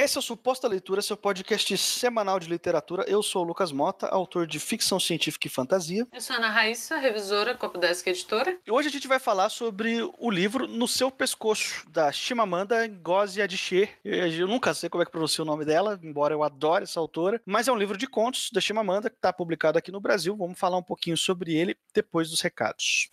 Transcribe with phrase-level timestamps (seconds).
[0.00, 3.04] Esse é o Suposta Leitura, seu podcast semanal de literatura.
[3.08, 6.06] Eu sou o Lucas Mota, autor de ficção científica e fantasia.
[6.12, 8.56] Eu sou a Ana Raíssa, revisora, Copodesk Editora.
[8.64, 13.42] E hoje a gente vai falar sobre o livro No Seu Pescoço, da Chimamanda Ngozi
[13.42, 13.88] Adichie.
[14.04, 17.42] Eu nunca sei como é que pronuncia o nome dela, embora eu adore essa autora.
[17.44, 20.36] Mas é um livro de contos da Chimamanda, que está publicado aqui no Brasil.
[20.36, 23.10] Vamos falar um pouquinho sobre ele depois dos recados.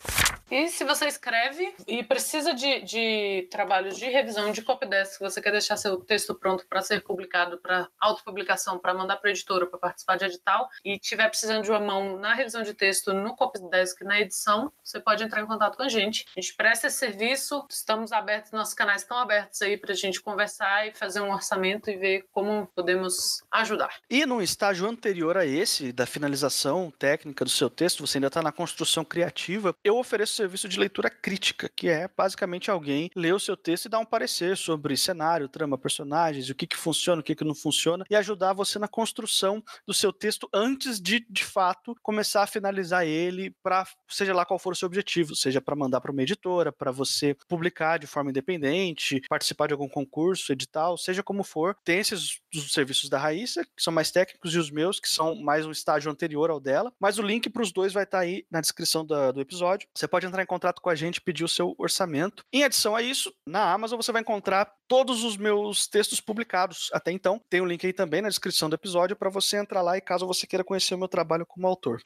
[0.51, 5.51] E se você escreve e precisa de, de trabalhos de revisão de copydesk, você quer
[5.51, 9.79] deixar seu texto pronto para ser publicado, para autopublicação, para mandar para a editora, para
[9.79, 14.01] participar de edital, e tiver precisando de uma mão na revisão de texto, no copydesk,
[14.03, 16.25] na edição, você pode entrar em contato com a gente.
[16.35, 20.21] A gente presta esse serviço, estamos abertos, nossos canais estão abertos aí para a gente
[20.21, 23.95] conversar e fazer um orçamento e ver como podemos ajudar.
[24.09, 28.41] E num estágio anterior a esse, da finalização técnica do seu texto, você ainda está
[28.41, 33.39] na construção criativa, eu ofereço serviço de leitura crítica, que é basicamente alguém ler o
[33.39, 37.23] seu texto e dar um parecer sobre cenário, trama, personagens, o que, que funciona, o
[37.23, 41.43] que, que não funciona, e ajudar você na construção do seu texto antes de, de
[41.43, 45.75] fato, começar a finalizar ele para, seja lá qual for o seu objetivo, seja para
[45.75, 50.97] mandar para uma editora, para você publicar de forma independente, participar de algum concurso, edital,
[50.97, 51.75] seja como for.
[51.83, 55.35] Tem esses os serviços da Raíssa, que são mais técnicos, e os meus, que são
[55.35, 58.23] mais um estágio anterior ao dela, mas o link para os dois vai estar tá
[58.23, 59.87] aí na descrição do episódio.
[59.95, 62.43] Você pode entrar em contato com a gente pedir o seu orçamento.
[62.51, 67.11] Em adição a isso, na Amazon você vai encontrar todos os meus textos publicados até
[67.11, 67.39] então.
[67.49, 70.01] Tem o um link aí também na descrição do episódio para você entrar lá e
[70.01, 72.01] caso você queira conhecer o meu trabalho como autor.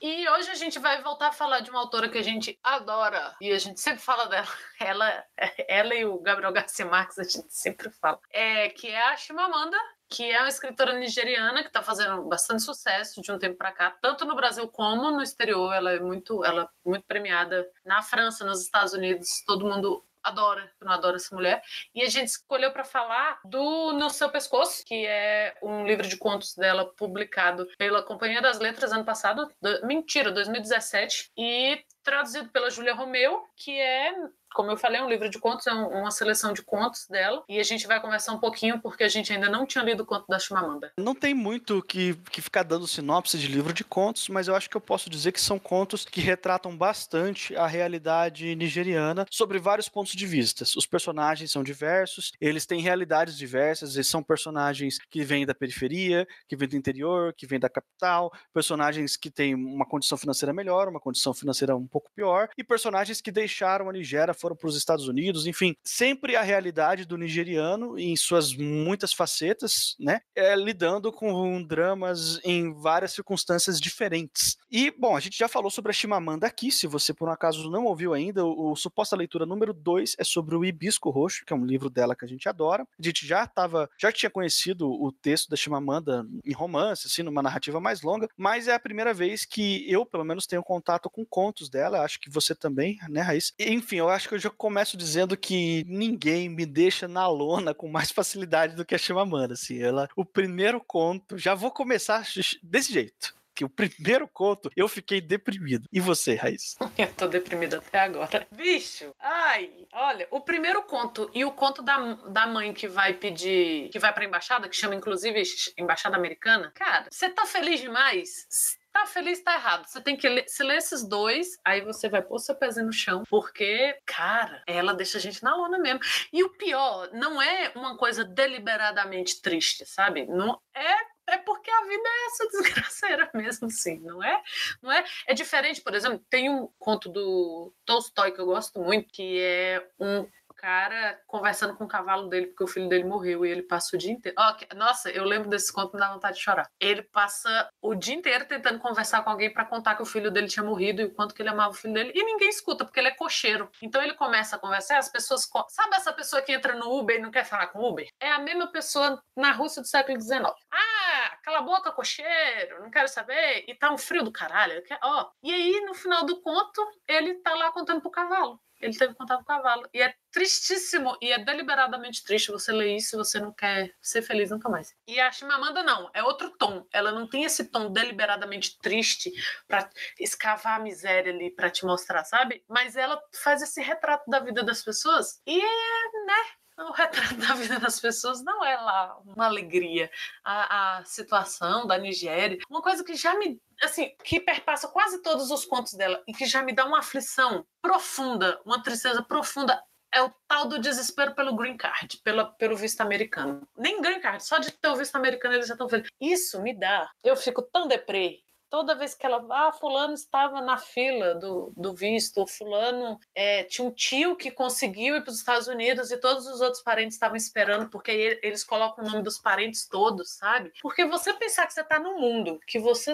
[0.00, 3.36] E hoje a gente vai voltar a falar de uma autora que a gente adora
[3.40, 4.48] e a gente sempre fala dela.
[4.80, 5.24] Ela,
[5.68, 8.18] ela e o Gabriel Garcia Marques a gente sempre fala.
[8.32, 9.76] É, que é a Chimamanda
[10.12, 13.96] que é uma escritora nigeriana que está fazendo bastante sucesso de um tempo para cá,
[14.02, 15.72] tanto no Brasil como no exterior.
[15.72, 19.42] Ela é muito, ela é muito premiada na França, nos Estados Unidos.
[19.46, 21.62] Todo mundo adora, não adoro essa mulher.
[21.94, 26.16] E a gente escolheu para falar do No Seu Pescoço, que é um livro de
[26.16, 32.70] contos dela publicado pela Companhia das Letras ano passado, do, mentira, 2017, e traduzido pela
[32.70, 34.12] Júlia Romeu, que é
[34.54, 37.42] como eu falei, um livro de contos, é uma seleção de contos dela.
[37.48, 40.06] E a gente vai conversar um pouquinho, porque a gente ainda não tinha lido o
[40.06, 40.92] conto da Chimamanda.
[40.98, 44.68] Não tem muito que, que ficar dando sinopse de livro de contos, mas eu acho
[44.68, 49.88] que eu posso dizer que são contos que retratam bastante a realidade nigeriana sobre vários
[49.88, 50.64] pontos de vista.
[50.76, 56.26] Os personagens são diversos, eles têm realidades diversas, eles são personagens que vêm da periferia,
[56.48, 60.88] que vêm do interior, que vêm da capital, personagens que têm uma condição financeira melhor,
[60.88, 64.76] uma condição financeira um pouco pior, e personagens que deixaram a Nigéria foram para os
[64.76, 71.12] Estados Unidos, enfim, sempre a realidade do nigeriano em suas muitas facetas, né, é, lidando
[71.12, 74.56] com dramas em várias circunstâncias diferentes.
[74.70, 77.70] E, bom, a gente já falou sobre a Chimamanda aqui, se você por um acaso
[77.70, 81.52] não ouviu ainda, o, o Suposta Leitura número 2 é sobre o Hibisco Roxo, que
[81.52, 82.86] é um livro dela que a gente adora.
[82.98, 87.42] A gente já tava, já tinha conhecido o texto da Chimamanda em romance, assim, numa
[87.42, 91.24] narrativa mais longa, mas é a primeira vez que eu, pelo menos, tenho contato com
[91.24, 93.52] contos dela, acho que você também, né, Raiz?
[93.58, 97.88] Enfim, eu acho que eu já começo dizendo que ninguém me deixa na lona com
[97.88, 102.24] mais facilidade do que a Chimamanda, assim, ela, o primeiro conto, já vou começar
[102.62, 105.88] desse jeito que o primeiro conto eu fiquei deprimido.
[105.92, 106.76] E você, Raiz?
[106.96, 108.46] Eu tô deprimido até agora.
[108.50, 113.88] Bicho, ai, olha, o primeiro conto e o conto da, da mãe que vai pedir,
[113.90, 115.42] que vai pra embaixada, que chama inclusive
[115.76, 118.46] Embaixada Americana, cara, você tá feliz demais?
[118.92, 119.86] Tá feliz, tá errado.
[119.86, 122.92] Você tem que ler, se ler esses dois, aí você vai pôr seu pezinho no
[122.92, 126.00] chão, porque, cara, ela deixa a gente na lona mesmo.
[126.32, 130.26] E o pior, não é uma coisa deliberadamente triste, sabe?
[130.26, 134.42] Não é é porque a vida é essa desgraceira mesmo, sim, não é?
[134.82, 135.04] Não é?
[135.26, 139.86] É diferente, por exemplo, tem um conto do Tolstói que eu gosto muito, que é
[139.98, 140.26] um
[140.62, 143.98] cara conversando com o cavalo dele porque o filho dele morreu e ele passa o
[143.98, 144.36] dia inteiro.
[144.38, 146.70] Oh, nossa, eu lembro desse conto me dá vontade de chorar.
[146.78, 150.46] Ele passa o dia inteiro tentando conversar com alguém para contar que o filho dele
[150.46, 153.00] tinha morrido e o quanto que ele amava o filho dele e ninguém escuta porque
[153.00, 153.68] ele é cocheiro.
[153.82, 157.20] Então ele começa a conversar, as pessoas sabe essa pessoa que entra no Uber e
[157.20, 158.06] não quer falar com o Uber?
[158.20, 160.44] É a mesma pessoa na Rússia do século XIX.
[160.70, 163.64] Ah, cala a boca, cocheiro, não quero saber.
[163.66, 164.80] E tá um frio do caralho.
[165.02, 169.14] Ó, e aí no final do conto ele tá lá contando pro cavalo ele teve
[169.14, 169.88] contato com o cavalo.
[169.94, 174.50] E é tristíssimo, e é deliberadamente triste você ler isso você não quer ser feliz
[174.50, 174.94] nunca mais.
[175.06, 176.86] E a Chimamanda não, é outro tom.
[176.92, 179.32] Ela não tem esse tom deliberadamente triste
[179.68, 179.88] para
[180.18, 182.64] escavar a miséria ali, para te mostrar, sabe?
[182.68, 186.44] Mas ela faz esse retrato da vida das pessoas e, né,
[186.78, 190.10] o retrato da vida das pessoas não é lá uma alegria.
[190.44, 195.50] A, a situação da Nigéria, uma coisa que já me assim, que perpassa quase todos
[195.50, 199.82] os contos dela e que já me dá uma aflição profunda, uma tristeza profunda
[200.14, 203.66] é o tal do desespero pelo green card, pela, pelo visto americano.
[203.76, 206.12] Nem green card, só de ter o visto americano eles já estão felizes.
[206.20, 207.10] Isso me dá.
[207.24, 208.40] Eu fico tão deprê
[208.72, 209.44] toda vez que ela.
[209.50, 215.14] Ah, Fulano estava na fila do, do visto, Fulano é, tinha um tio que conseguiu
[215.14, 218.64] ir para os Estados Unidos e todos os outros parentes estavam esperando, porque aí eles
[218.64, 220.72] colocam o nome dos parentes todos, sabe?
[220.80, 223.12] Porque você pensar que você está no mundo, que você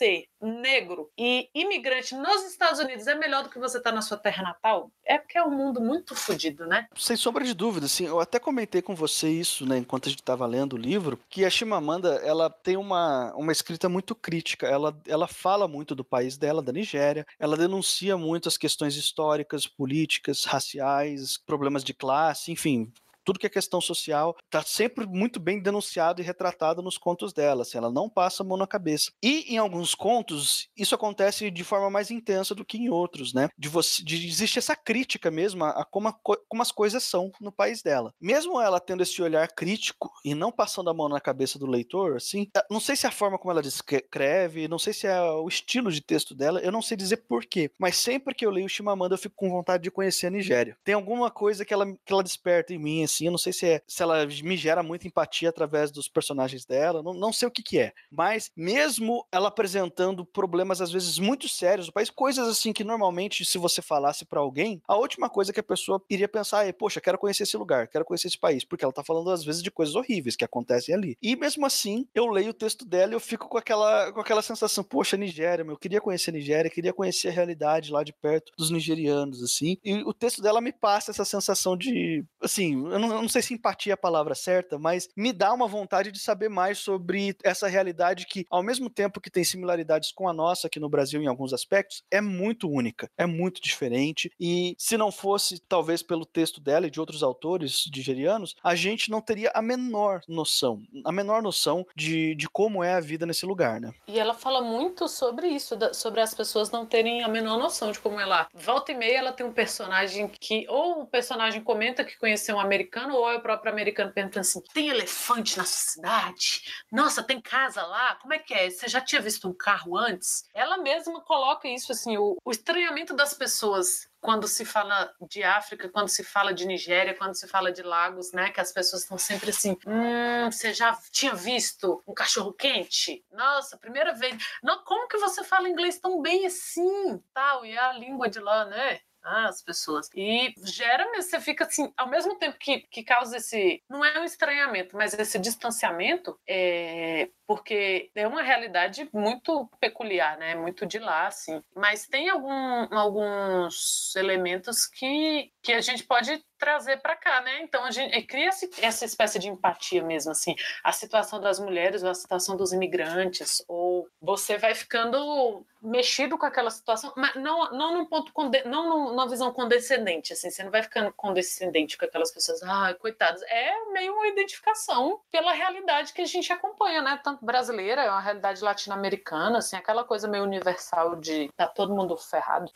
[0.00, 4.00] ser negro e imigrante nos Estados Unidos é melhor do que você estar tá na
[4.00, 6.86] sua terra natal, é porque é um mundo muito fodido, né?
[6.96, 10.20] Sem sombra de dúvida, assim, eu até comentei com você isso, né, enquanto a gente
[10.20, 14.98] estava lendo o livro, que a Chimamanda, ela tem uma, uma escrita muito crítica, ela,
[15.06, 20.46] ela fala muito do país dela, da Nigéria, ela denuncia muito as questões históricas, políticas,
[20.46, 22.90] raciais, problemas de classe, enfim,
[23.30, 27.62] tudo que é questão social está sempre muito bem denunciado e retratado nos contos dela.
[27.62, 29.12] Assim, ela não passa a mão na cabeça.
[29.22, 33.48] E em alguns contos, isso acontece de forma mais intensa do que em outros, né?
[33.56, 36.12] De, você, de existe essa crítica mesmo a, a como, a,
[36.48, 38.12] como as coisas são no país dela.
[38.20, 42.16] Mesmo ela tendo esse olhar crítico e não passando a mão na cabeça do leitor,
[42.16, 45.46] assim, eh, não sei se a forma como ela descreve, não sei se é o
[45.46, 49.14] estilo de texto dela, eu não sei dizer porquê, mas sempre que eu leio Chimamanda
[49.14, 50.76] eu fico com vontade de conhecer a Nigéria.
[50.82, 53.66] Tem alguma coisa que ela, que ela desperta em mim, assim, eu não sei se,
[53.66, 57.50] é, se ela me gera muita empatia através dos personagens dela, não, não sei o
[57.50, 57.92] que que é.
[58.10, 63.44] Mas mesmo ela apresentando problemas às vezes muito sérios do país, coisas assim que normalmente
[63.44, 67.00] se você falasse para alguém, a última coisa que a pessoa iria pensar é, poxa,
[67.00, 69.70] quero conhecer esse lugar, quero conhecer esse país, porque ela tá falando às vezes de
[69.70, 71.16] coisas horríveis que acontecem ali.
[71.22, 74.42] E mesmo assim, eu leio o texto dela e eu fico com aquela, com aquela
[74.42, 78.12] sensação, poxa, Nigéria, meu, eu queria conhecer a Nigéria, queria conhecer a realidade lá de
[78.12, 79.76] perto dos nigerianos, assim.
[79.84, 83.54] E o texto dela me passa essa sensação de, assim, eu não, não sei se
[83.54, 87.68] empatia é a palavra certa, mas me dá uma vontade de saber mais sobre essa
[87.68, 91.26] realidade que, ao mesmo tempo que tem similaridades com a nossa aqui no Brasil em
[91.26, 94.30] alguns aspectos, é muito única, é muito diferente.
[94.38, 99.10] E se não fosse, talvez, pelo texto dela e de outros autores nigerianos, a gente
[99.10, 103.44] não teria a menor noção, a menor noção de, de como é a vida nesse
[103.46, 103.92] lugar, né?
[104.06, 107.98] E ela fala muito sobre isso, sobre as pessoas não terem a menor noção de
[107.98, 108.48] como é lá.
[108.54, 112.60] Volta e meia ela tem um personagem que, ou o personagem comenta que conheceu um
[112.60, 116.62] americano, ou é o próprio americano perguntando assim: tem elefante na sua cidade?
[116.90, 118.16] Nossa, tem casa lá?
[118.16, 118.68] Como é que é?
[118.68, 120.44] Você já tinha visto um carro antes?
[120.54, 125.88] Ela mesma coloca isso assim: o, o estranhamento das pessoas quando se fala de África,
[125.88, 128.50] quando se fala de Nigéria, quando se fala de lagos, né?
[128.50, 133.24] Que as pessoas estão sempre assim: hum, você já tinha visto um cachorro quente?
[133.32, 134.36] Nossa, primeira vez.
[134.62, 137.22] Não, como que você fala inglês tão bem assim?
[137.32, 139.00] Tal, e a língua de lá, né?
[139.22, 140.08] Ah, as pessoas.
[140.14, 144.24] E gera, você fica assim, ao mesmo tempo que, que causa esse, não é um
[144.24, 150.54] estranhamento, mas esse distanciamento, é, porque é uma realidade muito peculiar, né?
[150.54, 151.60] Muito de lá, assim.
[151.74, 157.62] Mas tem algum, alguns elementos que, que a gente pode trazer para cá, né?
[157.62, 158.50] Então a gente cria
[158.82, 160.54] essa espécie de empatia mesmo, assim,
[160.84, 166.44] a situação das mulheres ou a situação dos imigrantes, ou você vai ficando mexido com
[166.44, 168.30] aquela situação, mas não, não num ponto
[168.66, 173.40] não numa visão condescendente, assim, você não vai ficando condescendente com aquelas pessoas, ah, coitadas,
[173.44, 177.18] é meio uma identificação pela realidade que a gente acompanha, né?
[177.24, 182.16] Tanto brasileira, é uma realidade latino-americana, assim, aquela coisa meio universal de tá todo mundo
[182.16, 182.70] ferrado.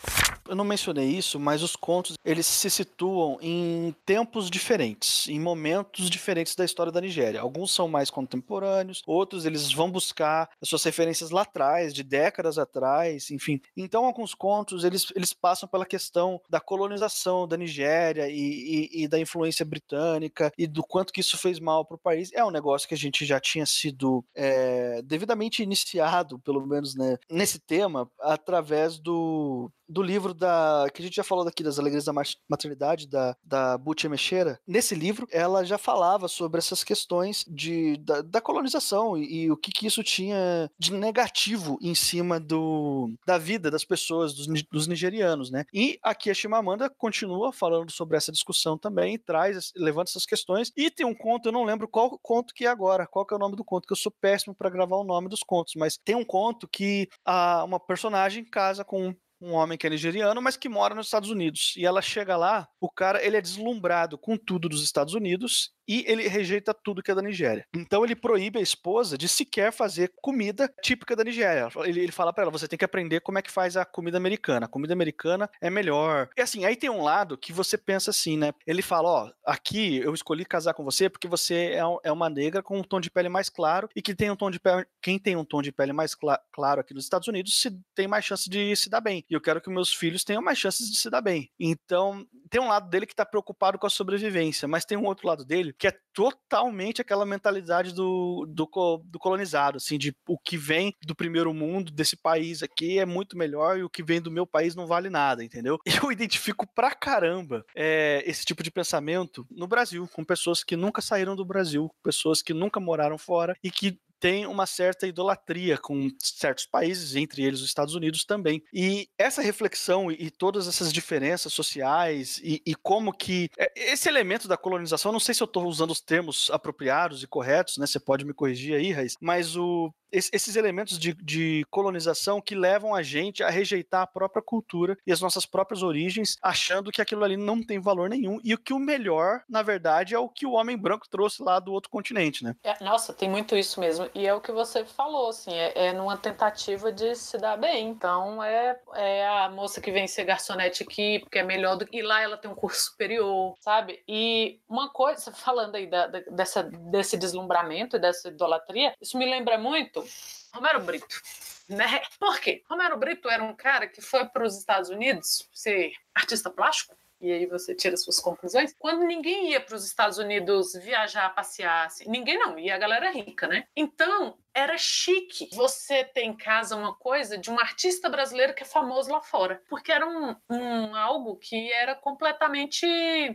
[0.46, 6.11] Eu não mencionei isso, mas os contos, eles se situam em tempos diferentes, em momentos
[6.11, 7.40] diferentes da história da Nigéria.
[7.40, 12.59] Alguns são mais contemporâneos, outros eles vão buscar as suas referências lá atrás, de décadas
[12.59, 13.61] atrás, enfim.
[13.76, 19.09] Então, alguns contos, eles, eles passam pela questão da colonização da Nigéria e, e, e
[19.09, 22.30] da influência britânica e do quanto que isso fez mal para o país.
[22.35, 24.53] É um negócio que a gente já tinha sido é,
[25.02, 31.17] devidamente iniciado, pelo menos né, nesse tema, através do do livro da que a gente
[31.17, 32.12] já falou daqui das alegrias da
[32.49, 34.59] maternidade da da Butch Mexera.
[34.67, 39.57] Nesse livro, ela já falava sobre essas questões de da, da colonização e, e, o
[39.57, 44.87] que, que isso tinha de negativo em cima do da vida das pessoas dos, dos
[44.87, 45.64] nigerianos, né?
[45.73, 50.91] E aqui a Chimamanda continua falando sobre essa discussão também, traz levanta essas questões e
[50.91, 53.41] tem um conto, eu não lembro qual conto que é agora, qual que é o
[53.41, 56.14] nome do conto, que eu sou péssimo para gravar o nome dos contos, mas tem
[56.14, 60.69] um conto que a, uma personagem casa com um homem que é nigeriano, mas que
[60.69, 61.75] mora nos Estados Unidos.
[61.76, 66.05] E ela chega lá, o cara ele é deslumbrado com tudo dos Estados Unidos e
[66.07, 67.67] ele rejeita tudo que é da Nigéria.
[67.75, 71.69] Então ele proíbe a esposa de sequer fazer comida típica da Nigéria.
[71.85, 74.17] Ele, ele fala para ela: você tem que aprender como é que faz a comida
[74.17, 74.67] americana.
[74.67, 76.29] A comida americana é melhor.
[76.37, 78.53] E assim, aí tem um lado que você pensa assim, né?
[78.67, 82.62] Ele fala: ó, aqui eu escolhi casar com você porque você é, é uma negra
[82.62, 84.87] com um tom de pele mais claro e que tem um tom de pele.
[85.03, 88.09] Quem tem um tom de pele mais cl claro aqui nos Estados Unidos se tem
[88.09, 90.97] mais chance de se dar e eu quero que meus filhos tenham mais chances de
[90.97, 91.50] se dar bem.
[91.59, 95.26] Então, tem um lado dele que está preocupado com a sobrevivência, mas tem um outro
[95.26, 98.69] lado dele que é totalmente aquela mentalidade do, do,
[99.04, 103.37] do colonizado, assim, de o que vem do primeiro mundo, desse país aqui, é muito
[103.37, 105.78] melhor e o que vem do meu país não vale nada, entendeu?
[106.04, 111.02] Eu identifico pra caramba é, esse tipo de pensamento no Brasil, com pessoas que nunca
[111.02, 116.09] saíram do Brasil, pessoas que nunca moraram fora e que tem uma certa idolatria com
[116.19, 118.62] certos países, entre eles os Estados Unidos também.
[118.73, 124.49] E essa reflexão e, todas essas diferenças sociais e, e, como que é, esse elemento
[124.49, 127.87] da colonização, não sei se eu estou usando os termos apropriados e corretos, né?
[127.87, 132.94] Você pode me corrigir aí, Raiz, mas o esses elementos de, de, colonização que levam
[132.94, 137.25] a gente a rejeitar a própria cultura e as nossas próprias origens, achando que aquilo
[137.25, 140.47] ali não tem valor nenhum e o que o melhor, na verdade, é o que
[140.47, 142.54] o homem branco trouxe lá do outro continente, né?
[142.62, 144.09] É, nossa, tem muito isso mesmo.
[144.14, 147.88] E é o que você falou, assim, é, é numa tentativa de se dar bem.
[147.88, 151.99] Então, é, é a moça que vem ser garçonete aqui, porque é melhor do que.
[151.99, 154.02] E lá ela tem um curso superior, sabe?
[154.09, 159.25] E uma coisa, falando aí da, da, dessa, desse deslumbramento e dessa idolatria, isso me
[159.25, 160.03] lembra muito
[160.52, 161.20] Romero Brito.
[161.68, 162.02] Né?
[162.18, 162.62] Por quê?
[162.68, 167.32] Romero Brito era um cara que foi para os Estados Unidos ser artista plástico, e
[167.32, 168.75] aí você tira suas conclusões.
[168.78, 173.11] Quando ninguém ia para os Estados Unidos viajar, passear, assim, ninguém não, ia a galera
[173.11, 173.66] rica, né?
[173.75, 178.66] Então, era chique você ter em casa uma coisa de um artista brasileiro que é
[178.66, 182.87] famoso lá fora, porque era um, um algo que era completamente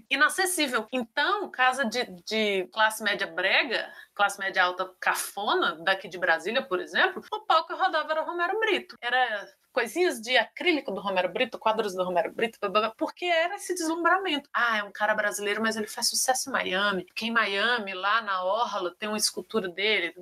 [0.09, 0.87] inacessível.
[0.91, 6.79] Então, casa de, de classe média brega, classe média alta cafona, daqui de Brasília, por
[6.79, 8.95] exemplo, o palco que rodava era Romero Brito.
[9.01, 12.59] Era coisinhas de acrílico do Romero Brito, quadros do Romero Brito,
[12.97, 14.49] porque era esse deslumbramento.
[14.53, 17.05] Ah, é um cara brasileiro, mas ele faz sucesso em Miami.
[17.15, 20.13] Que em Miami, lá na Orla, tem uma escultura dele.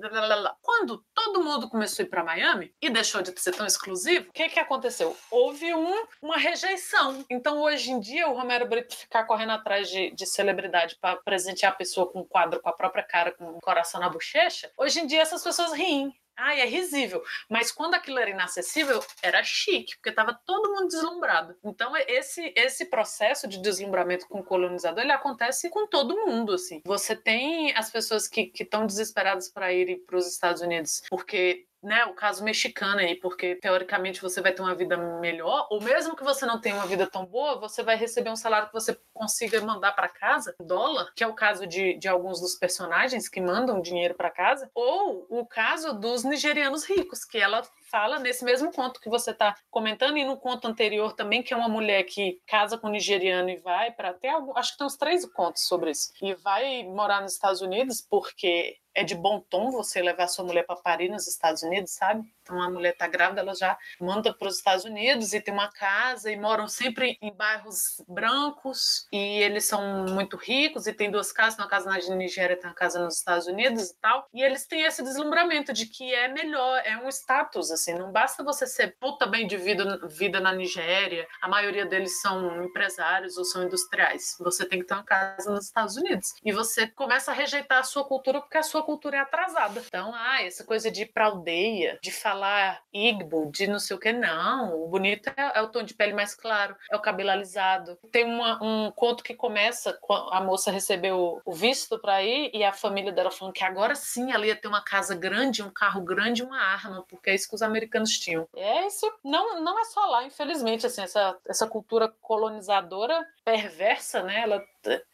[0.62, 4.30] Quando quando todo mundo começou a ir para Miami e deixou de ser tão exclusivo,
[4.30, 5.14] o que, que aconteceu?
[5.30, 7.24] Houve um, uma rejeição.
[7.28, 11.72] Então, hoje em dia, o Romero Brito ficar correndo atrás de, de celebridade para presentear
[11.72, 15.00] a pessoa com um quadro com a própria cara, com um coração na bochecha, hoje
[15.00, 16.12] em dia essas pessoas riem.
[16.40, 17.22] Ai, é risível.
[17.48, 21.56] Mas quando aquilo era inacessível, era chique, porque estava todo mundo deslumbrado.
[21.64, 26.80] Então, esse, esse processo de deslumbramento com o colonizador, ele acontece com todo mundo, assim.
[26.84, 32.04] Você tem as pessoas que estão desesperadas para irem para os Estados Unidos porque né,
[32.06, 36.24] o caso mexicano aí, porque teoricamente você vai ter uma vida melhor, ou mesmo que
[36.24, 39.60] você não tenha uma vida tão boa, você vai receber um salário que você consiga
[39.60, 43.80] mandar para casa, dólar, que é o caso de, de alguns dos personagens que mandam
[43.80, 49.00] dinheiro para casa, ou o caso dos nigerianos ricos, que ela fala nesse mesmo conto
[49.00, 52.78] que você está comentando e no conto anterior também, que é uma mulher que casa
[52.78, 56.12] com um nigeriano e vai para até acho que tem uns três contos sobre isso,
[56.22, 60.66] e vai morar nos Estados Unidos porque é de bom tom você levar sua mulher
[60.66, 62.24] para Paris nos Estados Unidos, sabe?
[62.42, 65.70] Então a mulher está grávida, ela já manda para os Estados Unidos e tem uma
[65.70, 71.30] casa e moram sempre em bairros brancos e eles são muito ricos e tem duas
[71.30, 74.26] casas, uma casa na Nigéria, tem uma casa nos Estados Unidos e tal.
[74.32, 78.42] E eles têm esse deslumbramento de que é melhor, é um status assim, não basta
[78.42, 81.26] você ser puta bem de vida, vida na Nigéria.
[81.40, 84.36] A maioria deles são empresários ou são industriais.
[84.40, 87.82] Você tem que ter uma casa nos Estados Unidos e você começa a rejeitar a
[87.82, 89.82] sua cultura porque a sua cultura é atrasada.
[89.86, 94.00] Então, ah, essa coisa de ir pra aldeia, de falar Igbo, de não sei o
[94.00, 94.74] que, não.
[94.82, 97.98] O bonito é, é o tom de pele mais claro, é o cabelo alisado.
[98.10, 102.64] Tem uma, um conto que começa com a moça recebeu o visto para ir e
[102.64, 106.02] a família dela falando que agora sim ela ia ter uma casa grande, um carro
[106.02, 108.48] grande uma arma, porque é isso que os americanos tinham.
[108.56, 114.40] É isso, não, não é só lá, infelizmente, assim, essa, essa cultura colonizadora perversa, né?
[114.42, 114.64] Ela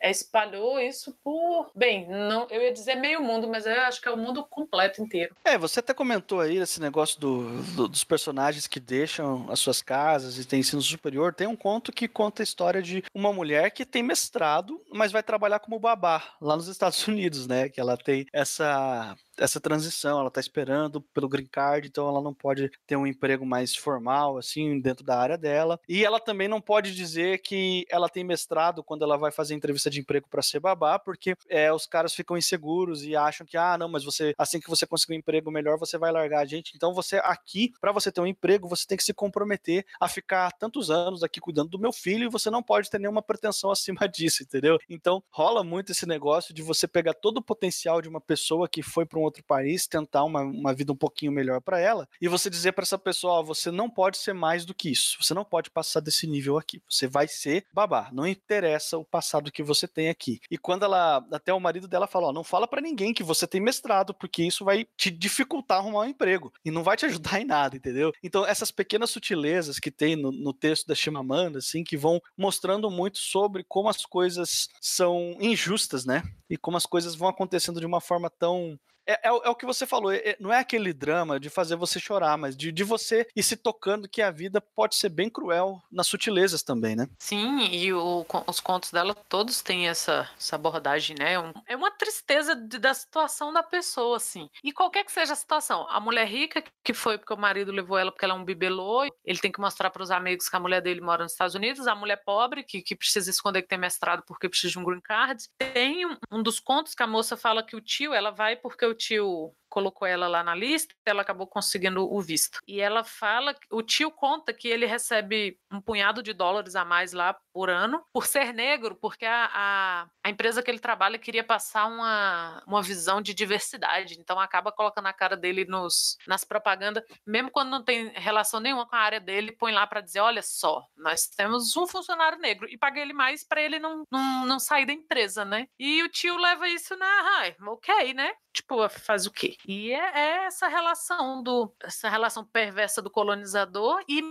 [0.02, 4.11] espalhou isso por, bem, não, eu ia dizer meio mundo, mas eu acho que é
[4.11, 5.35] o mundo completo inteiro.
[5.44, 9.83] É, você até comentou aí esse negócio do, do, dos personagens que deixam as suas
[9.83, 11.35] casas e tem ensino superior.
[11.35, 15.23] Tem um conto que conta a história de uma mulher que tem mestrado, mas vai
[15.23, 17.68] trabalhar como babá lá nos Estados Unidos, né?
[17.68, 22.33] Que ela tem essa essa transição, ela tá esperando pelo green card, então ela não
[22.33, 25.80] pode ter um emprego mais formal, assim, dentro da área dela.
[25.88, 29.90] E ela também não pode dizer que ela tem mestrado quando ela vai fazer entrevista
[29.90, 33.78] de emprego para ser babá, porque é, os caras ficam inseguros e acham que, ah,
[33.78, 36.73] não, mas você, assim que você conseguir um emprego melhor, você vai largar a gente.
[36.75, 40.52] Então você aqui, para você ter um emprego, você tem que se comprometer a ficar
[40.52, 44.06] tantos anos aqui cuidando do meu filho e você não pode ter nenhuma pretensão acima
[44.09, 44.78] disso, entendeu?
[44.88, 48.83] Então rola muito esse negócio de você pegar todo o potencial de uma pessoa que
[48.83, 52.28] foi para um outro país, tentar uma, uma vida um pouquinho melhor para ela, e
[52.28, 55.44] você dizer para essa pessoa, você não pode ser mais do que isso, você não
[55.44, 59.62] pode passar desse nível aqui, você vai ser babá, não interessa o passado mestrado que
[59.62, 60.40] você tem aqui.
[60.50, 63.46] E quando ela, até o marido dela fala, ó, não fala para ninguém que você
[63.46, 67.40] tem mestrado, porque isso vai te dificultar arrumar um emprego e não vai te ajudar
[67.40, 68.12] em nada, entendeu?
[68.22, 72.90] Então, essas pequenas sutilezas que tem no, no texto da Chimamanda, assim, que vão mostrando
[72.90, 76.22] muito sobre como as coisas são injustas, né?
[76.48, 79.66] E como as coisas vão acontecendo de uma forma tão é, é, é, o que
[79.66, 83.26] você falou, é, não é aquele drama de fazer você chorar, mas de, de você
[83.34, 87.08] ir se tocando que a vida pode ser bem cruel nas sutilezas também, né?
[87.18, 91.38] Sim, e o, os contos dela todos têm essa, essa abordagem, né?
[91.38, 94.49] Um, é uma tristeza de, da situação da pessoa, assim.
[94.62, 97.99] E qualquer que seja a situação, a mulher rica, que foi porque o marido levou
[97.99, 100.61] ela porque ela é um bibelô, ele tem que mostrar para os amigos que a
[100.61, 103.78] mulher dele mora nos Estados Unidos, a mulher pobre, que, que precisa esconder que tem
[103.78, 105.44] mestrado porque precisa de um green card.
[105.58, 108.84] Tem um, um dos contos que a moça fala que o tio, ela vai porque
[108.87, 112.60] o tio colocou ela lá na lista, ela acabou conseguindo o visto.
[112.64, 117.12] E ela fala, o tio conta que ele recebe um punhado de dólares a mais
[117.12, 121.42] lá por ano por ser negro, porque a, a, a empresa que ele trabalha queria
[121.42, 127.02] passar uma, uma visão de diversidade, então acaba colocando a cara dele nos, nas propagandas,
[127.26, 130.42] mesmo quando não tem relação nenhuma com a área dele, põe lá para dizer, olha
[130.42, 134.60] só, nós temos um funcionário negro e paguei ele mais para ele não, não, não
[134.60, 135.66] sair da empresa, né?
[135.76, 138.32] E o tio leva isso na, ah, ok, né?
[138.54, 139.56] Tipo, faz o quê?
[139.66, 144.23] E é, é, essa relação do essa relação perversa do colonizador e,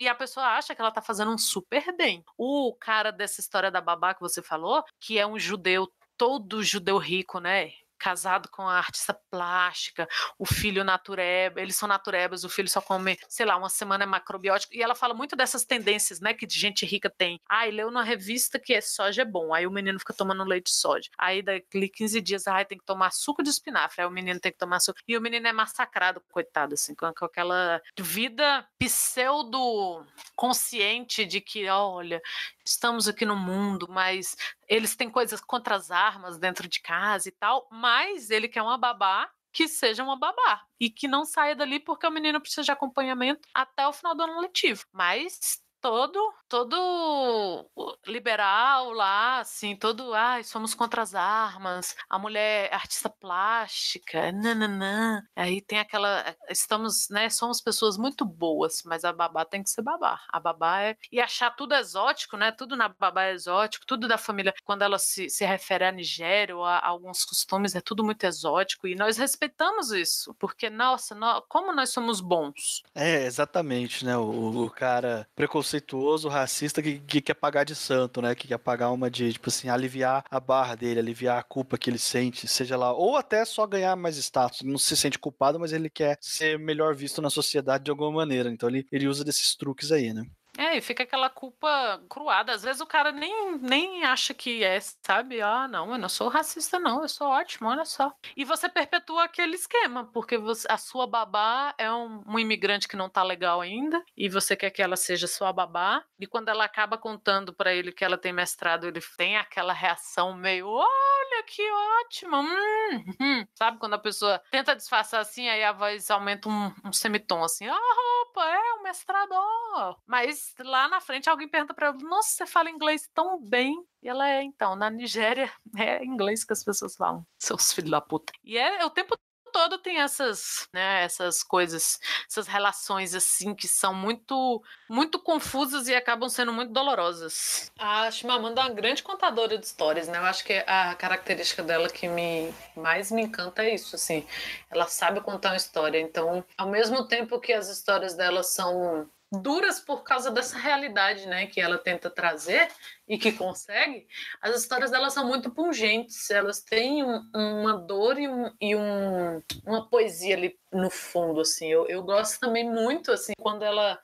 [0.00, 2.24] e a pessoa acha que ela tá fazendo um super bem.
[2.38, 6.98] O cara dessa história da babá que você falou, que é um judeu todo judeu
[6.98, 7.72] rico, né?
[7.98, 13.18] Casado com a artista plástica, o filho natureba, eles são naturebas, o filho só come,
[13.28, 16.86] sei lá, uma semana é macrobiótico, e ela fala muito dessas tendências, né, que gente
[16.86, 17.40] rica tem.
[17.48, 20.66] Ai, leu numa revista que é soja é bom, aí o menino fica tomando leite
[20.66, 21.10] de soja.
[21.18, 24.52] Aí daqui 15 dias, ai, tem que tomar suco de espinafre, aí o menino tem
[24.52, 30.04] que tomar suco, e o menino é massacrado, coitado, assim, com, com aquela vida pseudo
[30.34, 32.20] consciente de que, olha,
[32.66, 34.36] estamos aqui no mundo, mas
[34.68, 38.76] eles têm coisas contra as armas dentro de casa e tal, mas ele quer uma
[38.76, 42.70] babá que seja uma babá e que não saia dali porque o menino precisa de
[42.70, 44.84] acompanhamento até o final do ano letivo.
[44.92, 47.70] Mas todo, todo
[48.06, 55.22] liberal lá, assim, todo, ai, somos contra as armas, a mulher é artista plástica, nananã.
[55.34, 59.82] Aí tem aquela, estamos, né, somos pessoas muito boas, mas a babá tem que ser
[59.82, 60.20] babá.
[60.28, 64.18] A babá é, e achar tudo exótico, né, tudo na babá é exótico, tudo da
[64.18, 68.04] família, quando ela se, se refere à Nigéria ou a, a alguns costumes, é tudo
[68.04, 72.82] muito exótico, e nós respeitamos isso, porque, nossa, nós, como nós somos bons.
[72.94, 78.34] É, exatamente, né, o, o cara preconceituoso racista que, que, quer pagar de santo, né?
[78.34, 81.88] Que quer pagar uma de, tipo assim, aliviar a barra dele, aliviar a culpa que
[81.88, 84.62] ele sente, seja lá, ou até só ganhar mais status.
[84.62, 88.50] Não se sente culpado, mas ele quer ser melhor visto na sociedade de alguma maneira.
[88.50, 90.24] Então ele, ele usa desses truques aí, né?
[90.58, 92.52] É, e fica aquela culpa cruada.
[92.52, 95.40] Às vezes o cara nem, nem acha que é, sabe?
[95.40, 98.12] Ah, não, eu não sou racista, não, eu sou ótimo, olha só.
[98.36, 102.96] E você perpetua aquele esquema, porque você, a sua babá é um, um, imigrante que
[102.96, 106.64] não tá legal ainda, e você quer que ela seja sua babá, e quando ela
[106.64, 111.62] acaba contando para ele que ela tem mestrado, ele tem aquela reação meio, olha que
[112.00, 113.46] ótimo, hum, hum.
[113.54, 113.78] sabe?
[113.78, 117.78] Quando a pessoa tenta disfarçar assim, aí a voz aumenta um, um semitom assim, ah,
[117.96, 119.96] roupa, é um mestrador.
[120.06, 123.74] Mas lá na frente alguém pergunta para ela: Nossa, você fala inglês tão bem.
[124.02, 128.00] E ela é, então, na Nigéria é inglês que as pessoas falam, seus filhos da
[128.00, 128.32] puta.
[128.44, 129.16] E é, é o tempo
[129.56, 131.98] todo tem essas, né, essas coisas,
[132.30, 137.72] essas relações assim que são muito, muito confusas e acabam sendo muito dolorosas.
[137.78, 140.18] A Chimamanda é uma grande contadora de histórias, né?
[140.18, 144.26] Eu acho que a característica dela que me mais me encanta é isso, assim.
[144.70, 145.98] Ela sabe contar uma história.
[145.98, 149.08] Então, ao mesmo tempo que as histórias dela são
[149.42, 152.68] duras por causa dessa realidade, né, que ela tenta trazer
[153.08, 154.06] e que consegue,
[154.40, 159.42] as histórias delas são muito pungentes, elas têm um, uma dor e, um, e um,
[159.64, 163.98] uma poesia ali no fundo, assim, eu, eu gosto também muito, assim, quando ela,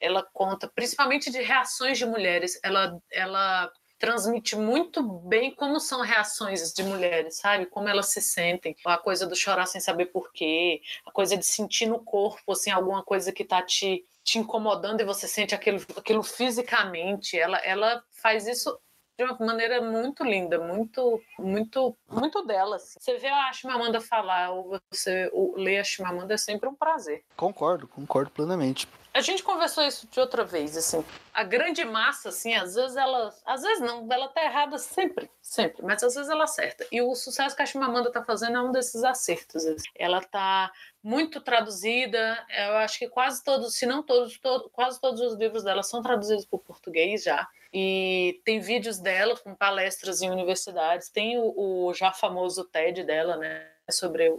[0.00, 6.72] ela conta, principalmente de reações de mulheres, ela, ela transmite muito bem como são reações
[6.72, 7.66] de mulheres, sabe?
[7.66, 8.76] Como elas se sentem.
[8.84, 13.02] A coisa do chorar sem saber porquê, a coisa de sentir no corpo, assim, alguma
[13.02, 17.38] coisa que tá te te incomodando e você sente aquilo, aquilo fisicamente.
[17.38, 18.78] Ela, ela faz isso
[19.18, 22.76] de uma maneira muito linda, muito, muito, muito dela.
[22.76, 23.00] Assim.
[23.00, 27.24] Você vê a Chimamanda falar ou você ler a Chimamanda é sempre um prazer.
[27.36, 28.86] Concordo, concordo plenamente.
[29.12, 31.04] A gente conversou isso de outra vez, assim.
[31.34, 33.34] A grande massa, assim, às vezes ela.
[33.44, 36.86] Às vezes não, ela tá errada sempre, sempre, mas às vezes ela acerta.
[36.92, 39.66] E o sucesso que a Chimamanda tá fazendo é um desses acertos.
[39.66, 39.82] Assim.
[39.96, 40.70] Ela tá
[41.02, 42.46] muito traduzida.
[42.48, 46.00] Eu acho que quase todos, se não todos, todo, quase todos os livros dela são
[46.00, 47.48] traduzidos para o português já.
[47.72, 51.52] E tem vídeos dela com palestras em universidades, tem o,
[51.88, 53.70] o já famoso TED dela, né?
[53.90, 54.30] Sobre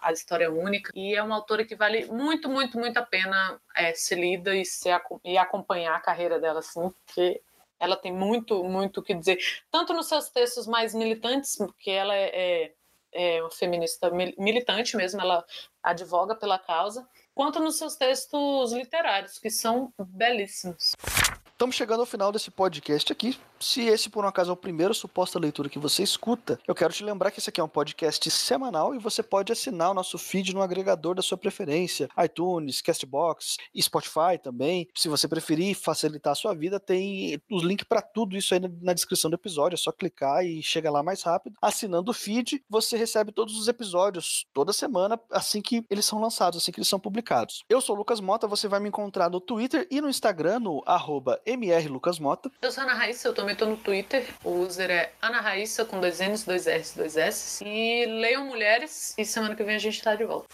[0.00, 0.90] a história única.
[0.94, 4.64] E é uma autora que vale muito, muito, muito a pena é, ser lida e,
[4.64, 7.42] ser, e acompanhar a carreira dela, assim, porque
[7.78, 9.38] ela tem muito, muito o que dizer.
[9.70, 12.74] Tanto nos seus textos mais militantes, porque ela é, é,
[13.12, 15.44] é uma feminista militante mesmo, ela
[15.82, 20.92] advoga pela causa, quanto nos seus textos literários, que são belíssimos.
[21.54, 23.38] Estamos chegando ao final desse podcast aqui.
[23.60, 26.92] Se esse, por um acaso, é o primeiro suposta leitura que você escuta, eu quero
[26.92, 30.18] te lembrar que esse aqui é um podcast semanal e você pode assinar o nosso
[30.18, 34.88] feed no agregador da sua preferência, iTunes, Castbox Spotify também.
[34.96, 38.92] Se você preferir facilitar a sua vida, tem os links para tudo isso aí na
[38.92, 39.76] descrição do episódio.
[39.76, 41.56] É só clicar e chega lá mais rápido.
[41.62, 46.60] Assinando o feed, você recebe todos os episódios toda semana, assim que eles são lançados,
[46.60, 47.64] assim que eles são publicados.
[47.68, 50.82] Eu sou o Lucas Mota, você vai me encontrar no Twitter e no Instagram, no
[50.84, 52.50] arroba mrlucasmota.
[52.62, 54.26] Eu sou Ana Raíssa, eu também tô no Twitter.
[54.42, 57.64] O user é Ana Raíssa com dois N's, dois R's, dois S.
[57.64, 60.48] E leiam mulheres e semana que vem a gente tá de volta.